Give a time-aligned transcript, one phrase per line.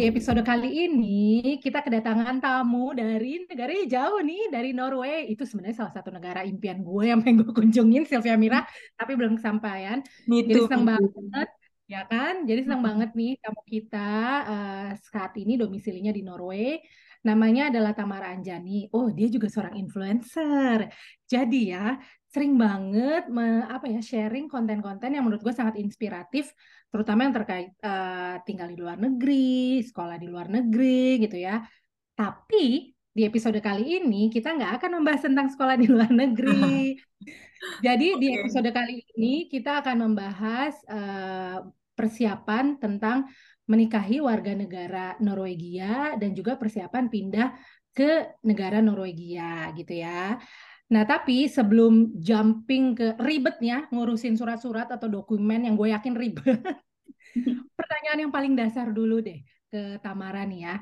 [0.00, 5.28] di episode kali ini kita kedatangan tamu dari negara jauh nih, dari Norway.
[5.28, 8.64] Itu sebenarnya salah satu negara impian gue yang pengen gue kunjungin, Sylvia Mira,
[8.96, 10.00] tapi belum kesampaian.
[10.24, 11.48] Jadi senang banget,
[11.84, 12.48] ya kan?
[12.48, 14.08] Jadi senang banget nih tamu kita
[14.48, 16.80] uh, saat ini domisilinya di Norway.
[17.20, 18.88] Namanya adalah Tamara Anjani.
[18.96, 20.88] Oh, dia juga seorang influencer.
[21.28, 22.00] Jadi ya,
[22.30, 26.54] sering banget me, apa ya sharing konten-konten yang menurut gue sangat inspiratif
[26.90, 31.58] terutama yang terkait uh, tinggal di luar negeri, sekolah di luar negeri gitu ya.
[32.14, 36.94] Tapi di episode kali ini kita nggak akan membahas tentang sekolah di luar negeri.
[37.86, 38.20] Jadi okay.
[38.22, 41.66] di episode kali ini kita akan membahas uh,
[41.98, 43.26] persiapan tentang
[43.66, 47.54] menikahi warga negara Norwegia dan juga persiapan pindah
[47.90, 50.38] ke negara Norwegia gitu ya.
[50.90, 56.58] Nah, tapi sebelum jumping ke ribetnya ngurusin surat-surat atau dokumen yang gue yakin ribet,
[57.78, 59.38] pertanyaan yang paling dasar dulu deh
[59.70, 60.76] ke Tamara nih ya.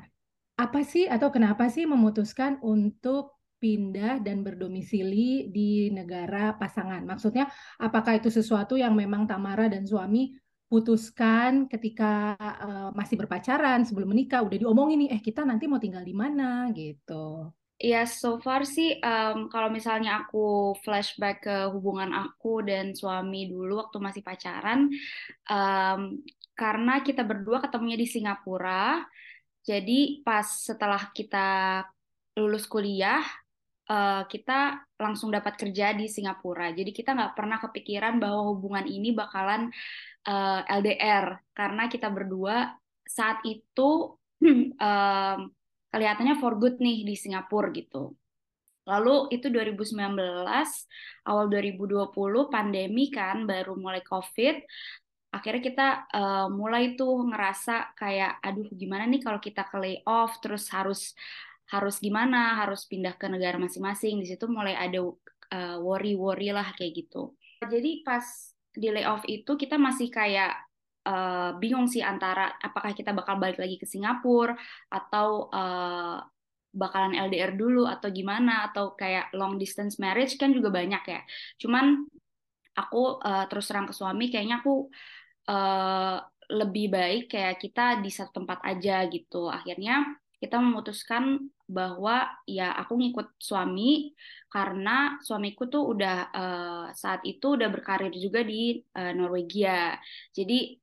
[0.57, 7.05] Apa sih atau kenapa sih memutuskan untuk pindah dan berdomisili di negara pasangan?
[7.05, 7.45] Maksudnya,
[7.77, 10.33] apakah itu sesuatu yang memang Tamara dan suami
[10.69, 16.05] putuskan ketika uh, masih berpacaran sebelum menikah udah diomongin nih eh kita nanti mau tinggal
[16.05, 17.49] di mana gitu
[17.79, 23.79] Ya, so far sih um, kalau misalnya aku flashback ke hubungan aku dan suami dulu
[23.79, 24.91] waktu masih pacaran,
[25.47, 26.19] um,
[26.59, 28.99] karena kita berdua ketemunya di Singapura,
[29.63, 31.47] jadi pas setelah kita
[32.35, 33.23] lulus kuliah,
[33.87, 36.75] uh, kita langsung dapat kerja di Singapura.
[36.75, 39.71] Jadi kita nggak pernah kepikiran bahwa hubungan ini bakalan
[40.27, 42.75] uh, LDR, karena kita berdua
[43.07, 44.19] saat itu
[44.83, 45.39] um,
[45.89, 48.13] kelihatannya for good nih di Singapura gitu.
[48.89, 50.17] Lalu itu 2019,
[51.29, 52.09] awal 2020
[52.49, 54.65] pandemi kan baru mulai COVID.
[55.29, 60.65] Akhirnya kita uh, mulai tuh ngerasa kayak aduh gimana nih kalau kita ke layoff terus
[60.73, 61.13] harus
[61.69, 64.25] harus gimana, harus pindah ke negara masing-masing.
[64.25, 67.37] Di situ mulai ada uh, worry-worry lah kayak gitu.
[67.61, 68.25] Jadi pas
[68.73, 70.68] di layoff itu kita masih kayak
[71.09, 74.53] uh, bingung sih antara apakah kita bakal balik lagi ke Singapura
[74.93, 76.21] atau uh,
[76.69, 81.21] bakalan LDR dulu atau gimana atau kayak long distance marriage kan juga banyak ya.
[81.57, 82.05] Cuman
[82.77, 84.87] aku uh, terus terang ke suami kayaknya aku
[85.49, 86.17] uh,
[86.49, 89.49] lebih baik kayak kita di satu tempat aja gitu.
[89.49, 90.05] Akhirnya
[90.39, 94.15] kita memutuskan bahwa ya aku ngikut suami
[94.49, 99.99] karena suamiku tuh udah uh, saat itu udah berkarir juga di uh, Norwegia.
[100.33, 100.79] Jadi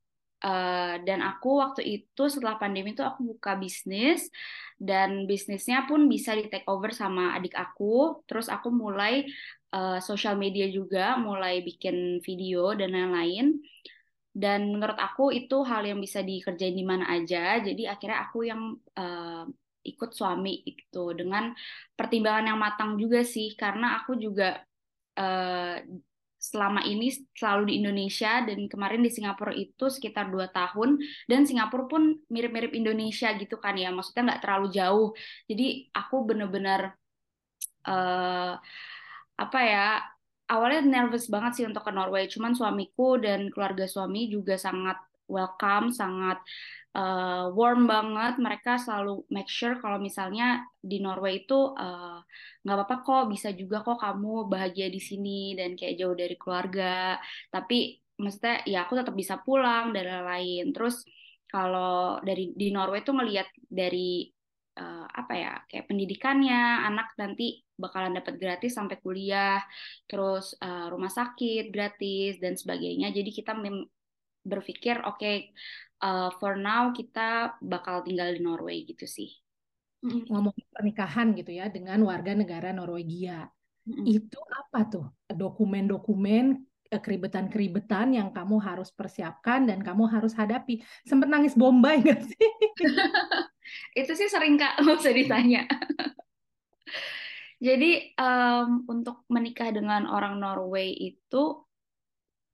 [0.47, 4.31] Uh, dan aku waktu itu setelah pandemi itu aku buka bisnis
[4.79, 8.23] dan bisnisnya pun bisa di take over sama adik aku.
[8.31, 9.27] Terus aku mulai
[9.75, 13.59] uh, social media juga, mulai bikin video dan lain-lain.
[14.31, 17.59] Dan menurut aku itu hal yang bisa dikerjain di mana aja.
[17.59, 19.51] Jadi akhirnya aku yang uh,
[19.83, 21.56] ikut suami itu dengan
[21.99, 24.62] pertimbangan yang matang juga sih, karena aku juga
[25.19, 25.83] uh,
[26.47, 31.91] selama ini selalu di Indonesia dan kemarin di Singapura itu sekitar dua tahun dan Singapura
[31.91, 35.09] pun mirip-mirip Indonesia gitu kan ya maksudnya nggak terlalu jauh.
[35.51, 36.95] Jadi aku bener-bener
[37.91, 38.55] uh,
[39.37, 39.87] apa ya
[40.47, 42.31] awalnya nervous banget sih untuk ke Norway.
[42.31, 46.38] Cuman suamiku dan keluarga suami juga sangat welcome sangat
[46.97, 48.41] uh, warm banget.
[48.41, 52.19] Mereka selalu make sure kalau misalnya di Norway itu eh,
[52.64, 56.37] nggak uh, apa-apa kok, bisa juga kok kamu bahagia di sini dan kayak jauh dari
[56.38, 57.19] keluarga.
[57.50, 60.72] Tapi maksudnya ya aku tetap bisa pulang dan lain-lain.
[60.72, 61.04] Terus
[61.47, 64.26] kalau dari di Norway itu ngelihat dari
[64.78, 69.60] uh, apa ya kayak pendidikannya anak nanti bakalan dapat gratis sampai kuliah
[70.08, 73.53] terus uh, rumah sakit gratis dan sebagainya jadi kita
[74.47, 75.37] berpikir oke okay,
[76.03, 79.31] uh, for now kita bakal tinggal di Norway gitu sih.
[80.07, 83.51] Ngomong pernikahan gitu ya dengan warga negara Norwegia.
[83.87, 84.05] Mm-hmm.
[84.06, 86.45] Itu apa tuh dokumen-dokumen
[86.91, 90.82] eh, keribetan-keribetan yang kamu harus persiapkan dan kamu harus hadapi.
[91.03, 92.49] Sempet nangis bombay nggak sih?
[94.00, 95.67] itu sih sering kak, nggak usah ditanya.
[97.56, 101.65] Jadi um, untuk menikah dengan orang Norway itu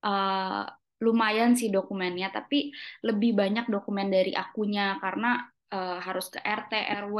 [0.06, 0.64] uh,
[1.02, 2.70] lumayan sih dokumennya, tapi
[3.02, 5.42] lebih banyak dokumen dari akunya karena
[5.74, 6.72] uh, harus ke RT,
[7.04, 7.18] RW,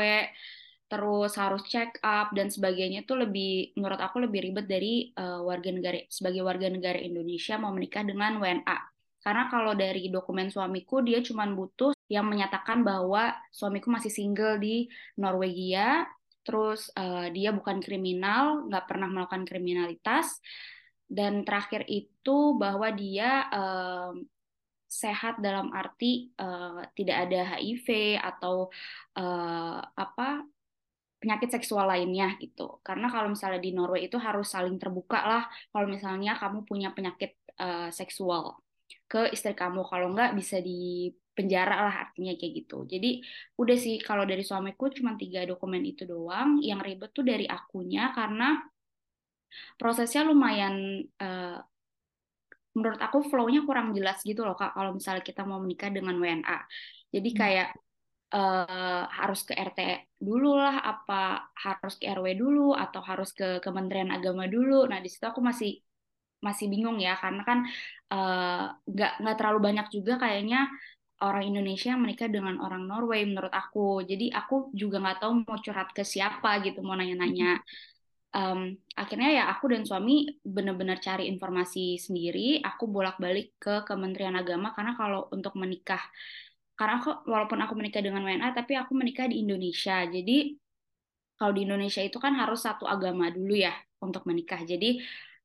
[0.86, 5.72] terus harus check up dan sebagainya itu lebih menurut aku lebih ribet dari uh, warga
[5.72, 8.78] negara sebagai warga negara Indonesia mau menikah dengan WNA.
[9.22, 14.90] Karena kalau dari dokumen suamiku dia cuma butuh yang menyatakan bahwa suamiku masih single di
[15.16, 16.04] Norwegia,
[16.44, 20.42] terus uh, dia bukan kriminal, nggak pernah melakukan kriminalitas,
[21.12, 24.24] dan terakhir itu bahwa dia um,
[24.88, 28.72] sehat dalam arti uh, tidak ada HIV atau
[29.20, 30.44] uh, apa
[31.20, 32.80] penyakit seksual lainnya gitu.
[32.80, 37.36] Karena kalau misalnya di Norway itu harus saling terbuka lah kalau misalnya kamu punya penyakit
[37.60, 38.60] uh, seksual
[39.08, 39.84] ke istri kamu.
[39.84, 42.84] Kalau enggak bisa di penjara lah artinya kayak gitu.
[42.84, 43.24] Jadi
[43.56, 46.60] udah sih kalau dari suamiku cuma tiga dokumen itu doang.
[46.60, 48.71] Yang ribet tuh dari akunya karena
[49.76, 51.58] prosesnya lumayan uh,
[52.72, 56.58] menurut aku flow-nya kurang jelas gitu loh kak kalau misalnya kita mau menikah dengan WNA
[57.12, 57.38] jadi hmm.
[57.38, 57.68] kayak
[58.32, 64.08] uh, harus ke RT dulu lah apa harus ke RW dulu atau harus ke Kementerian
[64.10, 64.88] Agama dulu.
[64.88, 65.78] Nah di situ aku masih
[66.42, 67.58] masih bingung ya karena kan
[68.10, 70.66] eh, nggak uh, nggak terlalu banyak juga kayaknya
[71.22, 74.02] orang Indonesia yang menikah dengan orang Norway menurut aku.
[74.02, 77.62] Jadi aku juga nggak tahu mau curhat ke siapa gitu mau nanya-nanya
[78.32, 82.60] um, akhirnya ya aku dan suami benar-benar cari informasi sendiri.
[82.64, 86.00] Aku bolak-balik ke Kementerian Agama karena kalau untuk menikah,
[86.76, 90.04] karena aku walaupun aku menikah dengan WNA, tapi aku menikah di Indonesia.
[90.08, 90.56] Jadi
[91.36, 94.62] kalau di Indonesia itu kan harus satu agama dulu ya untuk menikah.
[94.62, 94.98] Jadi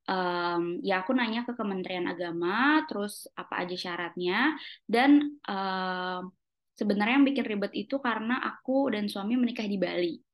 [0.09, 4.55] um, ya aku nanya ke Kementerian Agama, terus apa aja syaratnya
[4.87, 6.31] dan um,
[6.77, 10.26] sebenarnya yang bikin ribet itu karena aku dan suami menikah di Bali.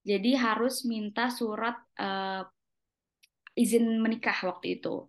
[0.00, 2.42] Jadi harus minta surat uh,
[3.54, 5.04] izin menikah waktu itu.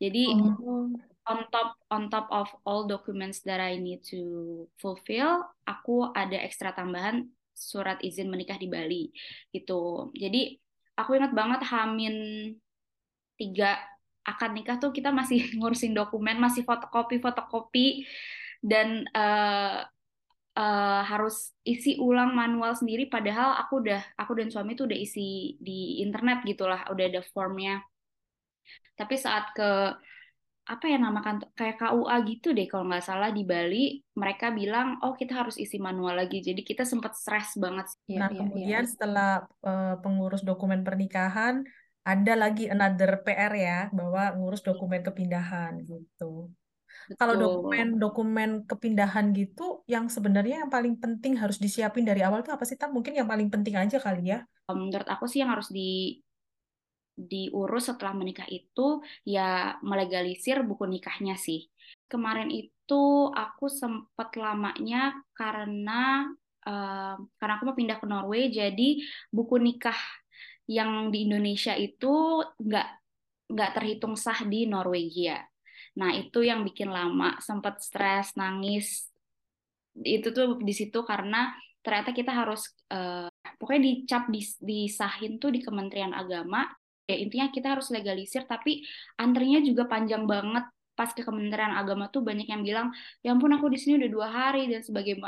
[0.00, 0.90] Jadi oh.
[1.28, 6.74] on top on top of all documents that I need to fulfill, aku ada ekstra
[6.74, 9.12] tambahan surat izin menikah di Bali
[9.52, 10.10] gitu.
[10.16, 10.56] Jadi
[10.96, 12.16] aku ingat banget Hamin
[13.36, 13.78] tiga
[14.22, 17.86] akad nikah tuh kita masih ngurusin dokumen, masih fotokopi fotokopi
[18.62, 19.84] dan uh,
[20.56, 25.56] uh, harus isi ulang manual sendiri padahal aku udah aku dan suami tuh udah isi
[25.60, 27.80] di internet gitulah udah ada formnya.
[28.96, 29.96] Tapi saat ke
[30.62, 35.18] apa ya namakan kayak KUA gitu deh kalau nggak salah di Bali mereka bilang oh
[35.18, 36.38] kita harus isi manual lagi.
[36.44, 38.90] Jadi kita sempat stres banget iya, nah ya, kemudian ya.
[38.90, 39.30] setelah
[39.64, 41.66] uh, pengurus dokumen pernikahan
[42.02, 46.50] ada lagi another PR ya bahwa ngurus dokumen kepindahan gitu
[47.18, 52.64] kalau dokumen-dokumen kepindahan gitu, yang sebenarnya yang paling penting harus disiapin dari awal tuh apa
[52.66, 52.78] sih?
[52.78, 52.92] Tam?
[52.94, 54.44] Mungkin yang paling penting aja kali ya.
[54.70, 56.20] Menurut aku sih yang harus di
[57.12, 61.68] diurus setelah menikah itu ya melegalisir buku nikahnya sih.
[62.08, 66.28] Kemarin itu aku sempat lamanya karena
[66.64, 69.96] uh, karena aku mau pindah ke Norway, jadi buku nikah
[70.70, 72.88] yang di Indonesia itu nggak
[73.52, 75.51] nggak terhitung sah di Norwegia.
[75.98, 79.08] Nah, itu yang bikin lama, sempat stres, nangis.
[79.92, 81.52] Itu tuh di situ karena
[81.84, 83.28] ternyata kita harus uh,
[83.60, 86.64] pokoknya dicap dis, disahin tuh di Kementerian Agama.
[87.04, 88.86] Ya intinya kita harus legalisir tapi
[89.18, 92.92] antrinya juga panjang banget pas ke Kementerian Agama tuh banyak yang bilang
[93.24, 95.18] ya ampun aku di sini udah dua hari dan sebagai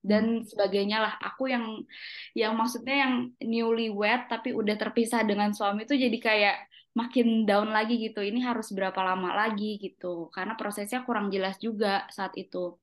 [0.00, 1.84] dan sebagainya lah aku yang
[2.32, 6.56] yang maksudnya yang newlywed tapi udah terpisah dengan suami tuh jadi kayak
[6.98, 8.18] makin down lagi gitu.
[8.18, 10.26] Ini harus berapa lama lagi gitu.
[10.34, 12.74] Karena prosesnya kurang jelas juga saat itu.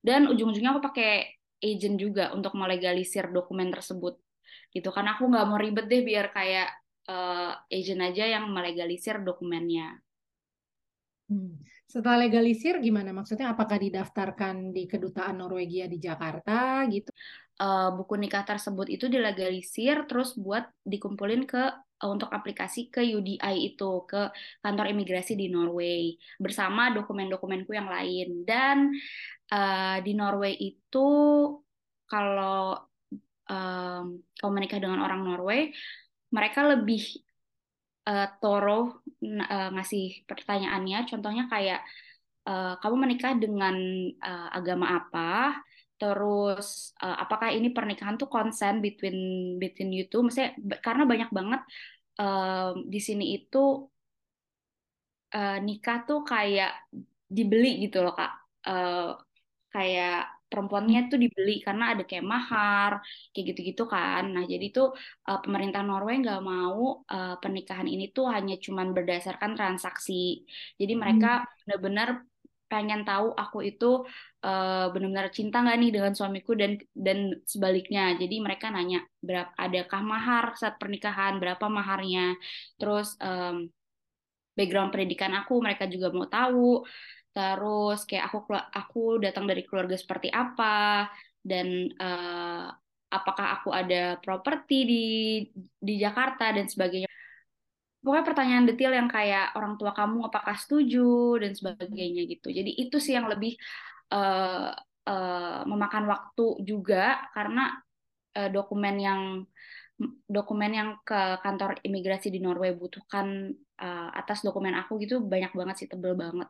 [0.00, 4.16] Dan ujung-ujungnya aku pakai agent juga untuk melegalisir dokumen tersebut
[4.72, 4.88] gitu.
[4.88, 6.68] Karena aku nggak mau ribet deh biar kayak
[7.12, 10.00] uh, agent aja yang melegalisir dokumennya.
[11.28, 11.60] Hmm.
[11.84, 13.10] Setelah legalisir gimana?
[13.10, 17.10] Maksudnya apakah didaftarkan di kedutaan Norwegia di Jakarta gitu?
[17.60, 21.76] Uh, buku nikah tersebut itu dilegalisir terus buat dikumpulin ke
[22.08, 24.32] untuk aplikasi ke UDI itu ke
[24.64, 28.48] kantor imigrasi di Norway bersama dokumen-dokumenku yang lain.
[28.48, 28.94] Dan
[29.52, 31.08] uh, di Norway itu
[32.08, 32.80] kalau
[33.50, 34.04] um,
[34.38, 35.68] kalau menikah dengan orang Norway
[36.32, 37.02] mereka lebih
[38.08, 41.04] uh, toro uh, ngasih pertanyaannya.
[41.04, 41.84] Contohnya kayak
[42.48, 43.76] uh, kamu menikah dengan
[44.22, 45.60] uh, agama apa
[46.00, 49.18] terus uh, apakah ini pernikahan tuh consent between
[49.62, 50.24] between you two?
[50.24, 51.60] Maksudnya karena banyak banget
[52.16, 53.84] um, di sini itu
[55.36, 56.72] uh, nikah tuh kayak
[57.28, 58.32] dibeli gitu loh kak.
[58.64, 59.12] Uh,
[59.70, 62.92] kayak perempuannya tuh dibeli karena ada kayak mahar
[63.30, 64.34] kayak gitu-gitu kan.
[64.34, 64.90] Nah jadi tuh
[65.30, 70.42] uh, pemerintah Norway nggak mau uh, pernikahan ini tuh hanya cuman berdasarkan transaksi.
[70.74, 71.48] Jadi mereka hmm.
[71.62, 72.08] benar-benar
[72.70, 74.06] pengen tahu aku itu
[74.44, 78.16] uh, benar-benar cinta nggak nih dengan suamiku dan dan sebaliknya.
[78.16, 81.36] Jadi mereka nanya berapa adakah mahar saat pernikahan?
[81.42, 82.36] Berapa maharnya?
[82.80, 83.68] Terus um,
[84.56, 86.84] background pendidikan aku mereka juga mau tahu.
[87.30, 88.38] Terus kayak aku
[88.74, 91.06] aku datang dari keluarga seperti apa?
[91.40, 92.68] Dan uh,
[93.10, 95.04] apakah aku ada properti di
[95.78, 97.08] di Jakarta dan sebagainya?
[98.00, 102.48] Pokoknya pertanyaan detail yang kayak orang tua kamu apakah setuju dan sebagainya gitu.
[102.48, 103.60] Jadi itu sih yang lebih
[104.10, 104.70] uh,
[105.06, 107.78] uh, memakan waktu juga karena
[108.36, 109.22] uh, dokumen yang
[110.24, 115.84] dokumen yang ke kantor imigrasi di Norway butuhkan uh, atas dokumen aku gitu banyak banget
[115.84, 116.48] sih tebel banget.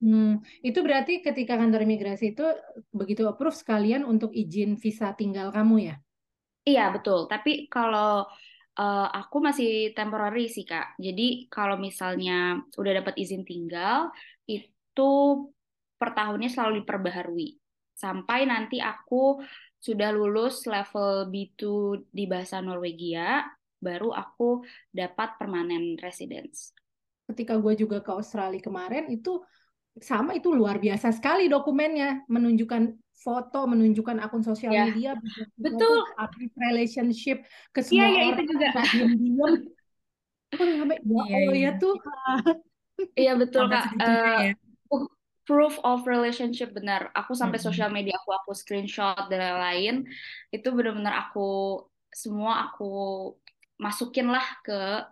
[0.00, 2.44] Hmm, itu berarti ketika kantor imigrasi itu
[2.88, 5.96] begitu approve sekalian untuk izin visa tinggal kamu ya?
[6.64, 7.28] Iya betul.
[7.28, 8.24] Tapi kalau
[8.80, 10.96] uh, aku masih temporary sih kak.
[10.96, 14.08] Jadi kalau misalnya udah dapat izin tinggal
[14.48, 15.10] itu
[16.00, 17.60] per tahunnya selalu diperbaharui
[18.00, 19.44] sampai nanti aku
[19.76, 21.62] sudah lulus level B2
[22.08, 23.44] di bahasa Norwegia,
[23.80, 26.72] baru aku dapat permanent residence.
[27.28, 29.40] Ketika gue juga ke Australia kemarin itu
[30.00, 34.88] sama itu luar biasa sekali dokumennya menunjukkan foto, menunjukkan akun sosial ya.
[34.88, 35.12] media,
[35.60, 36.04] betul,
[36.56, 38.68] relationship ke semua ya, orang, itu juga.
[38.96, 39.52] diam-diam.
[40.50, 41.70] sampai ya iya, Allah ya iya.
[41.76, 41.94] tuh.
[43.16, 43.96] Iya betul kak.
[43.96, 44.52] Uh, ya.
[45.50, 47.10] Proof of relationship benar.
[47.10, 47.66] Aku sampai hmm.
[47.66, 50.06] sosial media aku aku screenshot dan lain-lain
[50.54, 51.82] itu benar-benar aku
[52.14, 52.90] semua aku
[53.82, 55.10] masukin lah ke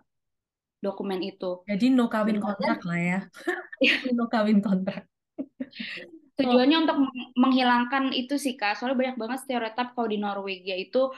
[0.78, 1.66] dokumen itu.
[1.66, 3.21] Jadi no kawin kontrak lah ya.
[4.14, 5.11] no kawin kontrak.
[6.38, 6.83] Tujuannya oh.
[6.87, 6.99] untuk
[7.35, 8.78] menghilangkan itu sih kak.
[8.78, 11.11] Soalnya banyak banget stereotip kalau di Norwegia itu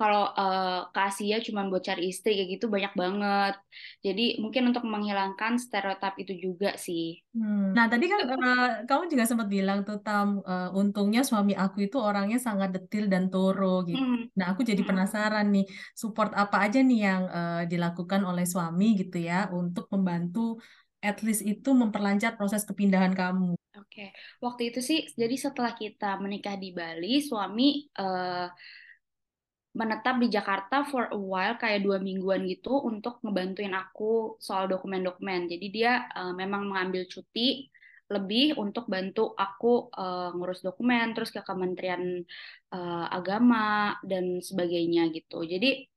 [0.00, 3.54] kalau uh, ke Asia cuma buat cari istri kayak gitu banyak banget.
[4.02, 7.22] Jadi mungkin untuk menghilangkan stereotip itu juga sih.
[7.30, 7.70] Hmm.
[7.70, 12.02] Nah tadi kan uh, kamu juga sempat bilang tuh Tam, uh, untungnya suami aku itu
[12.02, 14.00] orangnya sangat detil dan toro gitu.
[14.00, 14.26] Hmm.
[14.34, 14.90] Nah aku jadi hmm.
[14.90, 20.58] penasaran nih, support apa aja nih yang uh, dilakukan oleh suami gitu ya untuk membantu
[21.02, 23.58] at least itu memperlancar proses kepindahan kamu.
[23.74, 24.08] Oke, okay.
[24.38, 28.46] waktu itu sih, jadi setelah kita menikah di Bali, suami uh,
[29.72, 35.48] menetap di Jakarta for a while, kayak dua mingguan gitu, untuk ngebantuin aku soal dokumen-dokumen.
[35.48, 37.72] Jadi dia uh, memang mengambil cuti
[38.12, 42.20] lebih untuk bantu aku uh, ngurus dokumen, terus ke Kementerian
[42.76, 45.40] uh, Agama dan sebagainya gitu.
[45.40, 45.88] Jadi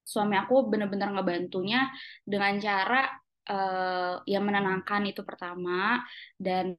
[0.00, 1.86] suami aku benar-benar ngebantunya
[2.24, 3.12] dengan cara
[3.52, 6.00] uh, yang menenangkan itu pertama
[6.40, 6.74] dan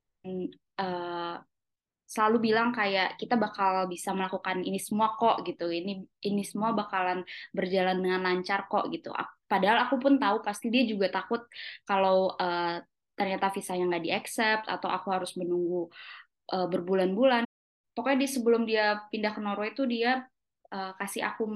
[2.12, 5.72] selalu bilang kayak kita bakal bisa melakukan ini semua kok gitu.
[5.72, 7.24] Ini ini semua bakalan
[7.56, 9.16] berjalan dengan lancar kok gitu.
[9.48, 11.48] Padahal aku pun tahu pasti dia juga takut
[11.88, 12.84] kalau uh,
[13.16, 15.88] ternyata visanya nggak di accept atau aku harus menunggu
[16.52, 17.48] uh, berbulan-bulan.
[17.96, 20.28] Pokoknya di sebelum dia pindah ke Norway itu dia
[20.76, 21.48] uh, kasih aku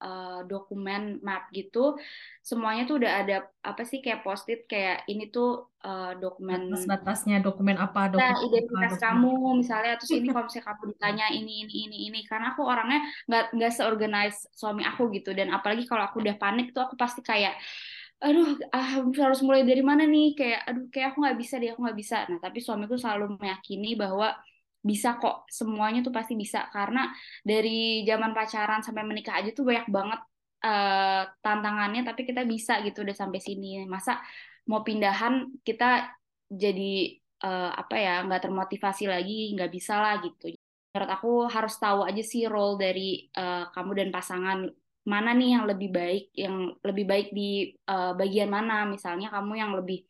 [0.00, 1.94] uh, dokumen map gitu
[2.42, 7.76] semuanya tuh udah ada apa sih kayak post-it kayak ini tuh uh, dokumen batas-batasnya dokumen
[7.78, 9.54] apa dokumen nah, identitas apa, kamu dokumen.
[9.62, 13.44] misalnya terus ini kalau misalnya kamu ditanya ini ini ini ini karena aku orangnya nggak
[13.54, 17.54] nggak seorganize suami aku gitu dan apalagi kalau aku udah panik tuh aku pasti kayak
[18.24, 21.80] aduh ah, harus mulai dari mana nih kayak aduh kayak aku nggak bisa deh aku
[21.84, 24.32] nggak bisa nah tapi suamiku selalu meyakini bahwa
[24.84, 26.68] bisa kok semuanya tuh pasti bisa.
[26.68, 27.08] Karena
[27.40, 30.20] dari zaman pacaran sampai menikah aja tuh banyak banget
[30.60, 33.88] uh, tantangannya tapi kita bisa gitu udah sampai sini.
[33.88, 34.20] Masa
[34.68, 36.12] mau pindahan kita
[36.52, 40.52] jadi uh, apa ya nggak termotivasi lagi nggak bisa lah gitu.
[40.92, 44.68] Menurut aku harus tahu aja sih role dari uh, kamu dan pasangan.
[45.04, 48.88] Mana nih yang lebih baik yang lebih baik di uh, bagian mana?
[48.88, 50.04] Misalnya kamu yang lebih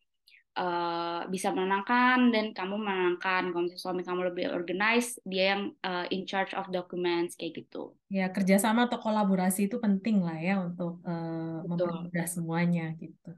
[0.59, 6.07] uh, bisa menenangkan dan kamu menenangkan kalau misalnya suami kamu lebih organized dia yang uh,
[6.15, 7.95] in charge of documents kayak gitu.
[8.11, 13.35] Ya kerjasama atau kolaborasi itu penting lah ya untuk uh, mempermudah semuanya gitu.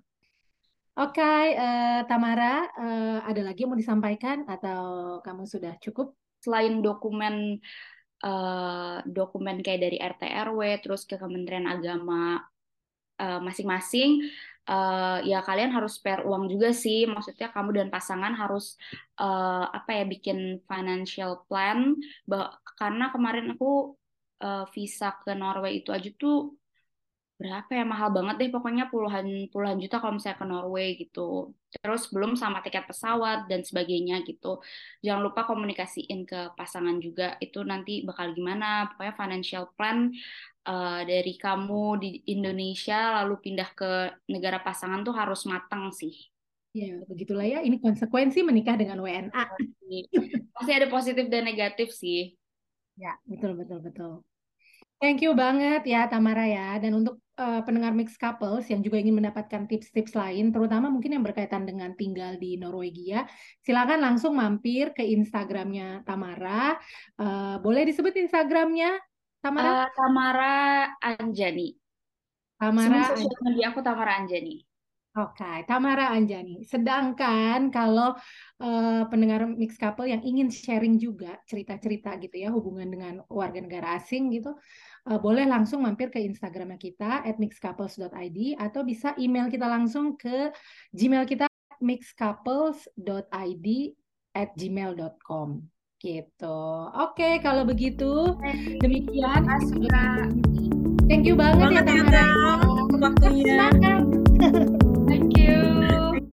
[0.97, 6.17] Oke, okay, uh, Tamara, uh, ada lagi yang mau disampaikan atau kamu sudah cukup?
[6.41, 7.61] Selain dokumen
[8.25, 12.41] uh, dokumen kayak dari RT RW, terus ke Kementerian Agama
[13.17, 14.56] masing-masing, uh,
[15.31, 17.07] ya kalian harus spare uang juga sih.
[17.07, 18.75] Maksudnya kamu dan pasangan harus
[19.23, 21.95] uh, apa ya bikin financial plan.
[22.79, 23.97] karena kemarin aku
[24.43, 26.53] uh, visa ke Norway itu aja tuh
[27.37, 28.51] berapa ya mahal banget deh.
[28.55, 31.53] Pokoknya puluhan puluhan juta kalau misalnya ke Norway gitu.
[31.71, 34.65] Terus belum sama tiket pesawat dan sebagainya gitu.
[35.05, 37.37] Jangan lupa komunikasiin ke pasangan juga.
[37.45, 38.89] Itu nanti bakal gimana.
[38.91, 40.11] Pokoknya financial plan
[40.67, 43.91] uh, dari kamu di Indonesia lalu pindah ke
[44.29, 46.13] negara pasangan tuh harus matang sih
[46.77, 47.65] Ya, begitulah ya.
[47.65, 49.45] Ini konsekuensi menikah dengan WNA.
[50.61, 52.37] Masih ada positif dan negatif sih.
[53.01, 54.13] Ya, betul, betul, betul.
[55.01, 56.77] Thank you banget ya Tamara ya.
[56.77, 61.25] Dan untuk uh, pendengar mixed couples yang juga ingin mendapatkan tips-tips lain, terutama mungkin yang
[61.25, 63.25] berkaitan dengan tinggal di Norwegia,
[63.65, 66.77] silakan langsung mampir ke Instagramnya Tamara.
[67.17, 69.01] Uh, boleh disebut Instagramnya
[69.41, 69.69] Tamara?
[69.69, 70.57] Uh, Tamara
[71.01, 71.77] Anjani.
[72.57, 74.65] Semua Tamara sosial media aku Tamara Anjani.
[75.17, 76.61] Oke, Tamara Anjani.
[76.69, 78.13] Sedangkan kalau
[78.61, 83.97] eh, pendengar mix couple yang ingin sharing juga cerita-cerita gitu ya hubungan dengan warga negara
[83.97, 84.53] asing gitu,
[85.09, 90.53] eh, boleh langsung mampir ke Instagramnya kita @mixcouples.id atau bisa email kita langsung ke
[90.93, 91.49] Gmail kita
[91.81, 93.67] mixcouples.id
[94.37, 96.61] at gmail.com gitu.
[96.93, 98.37] Oke, kalau begitu
[98.81, 99.45] demikian.
[99.45, 100.29] Makasih, Kak.
[101.07, 102.27] Thank you banget ya Banget ya.
[102.27, 102.59] Kak,
[102.99, 103.45] waktunya.
[103.45, 104.77] Silakan.